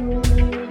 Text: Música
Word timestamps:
Música 0.00 0.65